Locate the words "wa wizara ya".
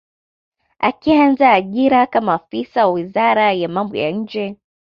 2.87-3.69